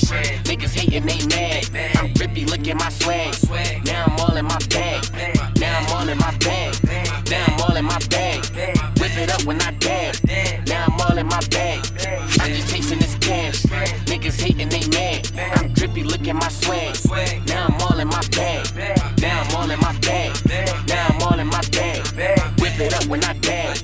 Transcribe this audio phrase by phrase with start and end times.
[0.00, 0.42] cash.
[0.44, 1.96] Niggas hating, they mad.
[1.96, 3.34] I'm drippy, look at my swag.
[3.84, 5.04] Now I'm all in my bag.
[5.58, 6.74] Now I'm all in my bag.
[7.30, 8.44] Now I'm all in my bag.
[9.00, 10.16] Whip it up when I dab.
[10.66, 11.86] Now I'm all in my bag.
[12.40, 13.62] I'm just chasing this cash.
[14.06, 15.30] Niggas hating, they mad.
[15.58, 16.96] I'm drippy, look at my swag.
[17.46, 18.66] Now I'm all in my bag.
[19.20, 20.36] Now I'm all in my bag.
[20.88, 22.06] Now I'm all in my bag.
[22.60, 23.76] Whip it up when I dab.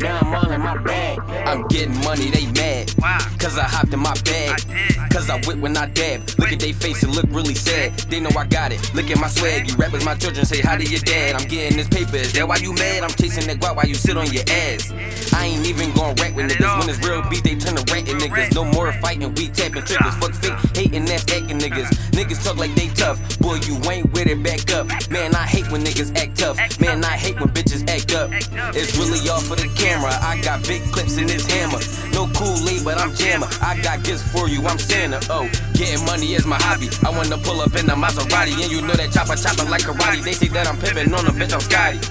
[0.00, 1.18] Now I'm all in my bag.
[1.46, 2.92] I'm getting money, they mad.
[3.38, 4.91] Cause I hopped in my bag.
[5.12, 6.22] Cause I whip when I dab.
[6.38, 7.92] Look at they face and look really sad.
[8.08, 8.80] They know I got it.
[8.94, 9.70] Look at my swag.
[9.70, 11.36] You rappers, my children say, How to your dad?
[11.36, 12.16] I'm getting this paper.
[12.16, 13.04] Is that why you mad?
[13.04, 14.90] I'm chasing that guap while you sit on your ass.
[15.34, 16.78] I ain't even gon' rap with niggas.
[16.78, 18.54] When it's real beat, they turn to ratting niggas.
[18.54, 20.14] No more fighting, we tapping triggers.
[20.16, 21.88] Fuck fake, hating ass acting niggas.
[22.12, 23.20] Niggas talk like they tough.
[23.38, 24.88] Boy, you ain't with it, back up.
[25.22, 26.58] Man, I hate when niggas act tough.
[26.80, 28.28] Man, I hate when bitches act up.
[28.74, 30.10] It's really all for the camera.
[30.18, 31.78] I got big clips in this hammer.
[32.10, 33.46] No Kool-Aid, but I'm jammer.
[33.62, 35.22] I got gifts for you, I'm Santa.
[35.30, 36.90] Oh, getting money is my hobby.
[37.06, 40.24] I wanna pull up in the Maserati, and you know that chopper chopper like karate.
[40.24, 42.02] They say that I'm pimping on them, bitch, I'm Scotty.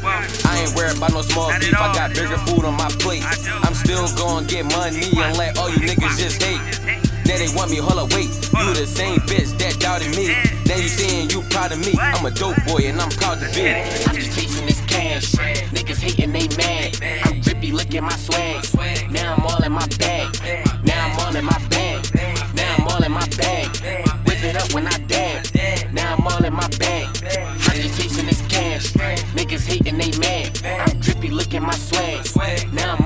[0.48, 1.76] I ain't worried about no small beef.
[1.76, 3.28] I got bigger food on my plate.
[3.28, 7.11] I'm still gonna get money and let all you niggas just hate.
[7.32, 8.28] Now they want me, hold up, wait.
[8.28, 10.36] You the same bitch that doubted me.
[10.68, 11.96] Now you saying you proud of me.
[11.98, 13.72] I'm a dope boy and I'm proud to be.
[13.72, 15.32] I'm just chasing this cash.
[15.72, 17.00] Niggas hating, they mad.
[17.24, 18.68] I'm drippy, look at my swag.
[19.10, 20.28] Now I'm all in my bag.
[20.84, 22.04] Now I'm all in my bag.
[22.54, 23.70] Now I'm all in my bag.
[24.28, 25.46] Whip it up when I dab.
[25.94, 27.08] Now I'm all in my bag.
[27.16, 28.92] I'm just chasing this cash.
[29.40, 30.60] Niggas hating, they mad.
[30.66, 32.28] I'm drippy, look at my swag.
[32.74, 33.01] Now I'm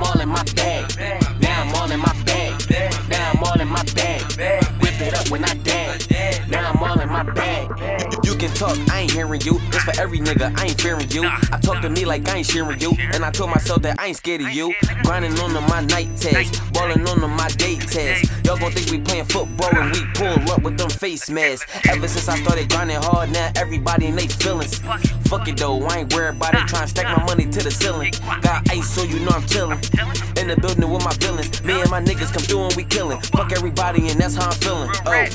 [8.47, 9.59] can talk, I ain't hearing you.
[9.67, 11.23] It's for every nigga, I ain't fearing you.
[11.25, 12.93] I talk to me like I ain't sharing you.
[13.13, 14.73] And I told myself that I ain't scared of you.
[15.03, 18.31] Grinding on to my night test, balling on to my day test.
[18.45, 21.65] Y'all gon' think we playing football and we pull up with them face masks.
[21.89, 24.77] Ever since I started grinding hard, now everybody in they feelings.
[25.27, 26.61] Fuck it though, I ain't worried about it.
[26.61, 28.13] Tryna stack my money to the ceiling.
[28.41, 30.24] Got ice, so you know I'm chillin'.
[30.35, 31.63] In the building with my villains.
[31.63, 33.19] Me and my niggas come through and we killin'.
[33.31, 34.89] Fuck everybody, and that's how I'm feeling.
[35.07, 35.25] Oh,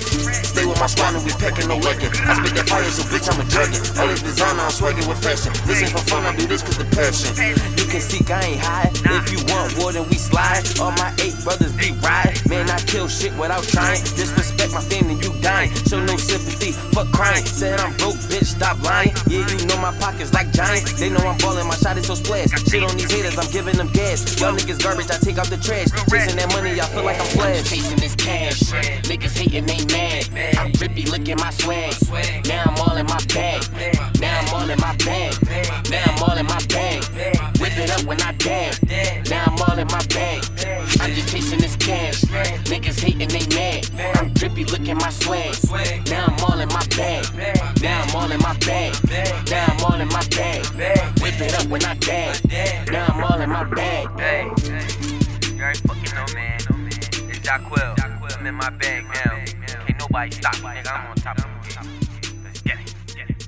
[0.44, 2.12] stay with my squad and we pecking, no licking.
[2.28, 3.80] I spit that fire, so bitch, I'm a dragon.
[3.96, 5.56] All this designer, I'm swagging with fashion.
[5.64, 7.32] This ain't for fun, I do this cause the passion.
[7.80, 8.90] You can see I ain't high.
[8.92, 10.62] If you want war, then we slide.
[10.78, 12.30] All my eight brothers be right.
[12.48, 13.98] Man, I kill shit without trying.
[14.14, 15.72] Disrespect my family, you dying.
[15.88, 17.44] Show no sympathy, fuck crying.
[17.44, 19.16] Said I'm broke, bitch, stop lying.
[19.26, 20.98] Yeah, you know my pockets like giants.
[21.00, 22.52] They know I'm ballin', my shot is so splash.
[22.68, 24.38] Shit on these haters, I'm giving them gas.
[24.40, 25.88] Y'all niggas garbage, I take out the trash.
[26.10, 27.70] Chasing that money, I feel like I'm flash.
[27.70, 28.60] chasing this cash.
[29.06, 30.28] Niggas hating, they mad.
[30.58, 31.94] I'm drippy, look my swag.
[32.46, 33.62] Now I'm all in my bag.
[34.20, 35.34] Now I'm all in my bag.
[35.90, 37.04] Now I'm all in my bag.
[37.60, 38.74] Whip it up when I dab.
[39.28, 40.44] Now I'm all in my bag.
[41.00, 42.22] I'm just chasing this cash.
[42.70, 43.86] Niggas hating, they mad.
[44.18, 45.54] I'm drippy, look at my swag.
[46.10, 47.24] Now I'm all in my bag.
[47.80, 48.94] Now I'm all in my bag.
[49.50, 50.66] Now I'm all in my bag.
[51.22, 52.36] Whip it up when I dab.
[52.90, 54.59] Now I'm all in my bag.
[57.50, 58.38] Jaquil.
[58.38, 59.44] I'm in my bag now.
[59.84, 60.92] Can't nobody stop me, nigga.
[60.92, 61.50] I'm on top of the
[62.44, 62.94] Let's get it.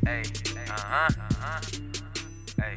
[0.04, 0.22] Hey,
[0.68, 1.60] uh huh.
[2.60, 2.76] Hey.